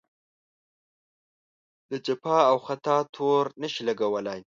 د 1.89 1.91
جفا 2.05 2.37
او 2.51 2.57
خطا 2.67 2.97
تور 3.15 3.45
نه 3.61 3.67
شي 3.73 3.81
لګولای. 3.89 4.39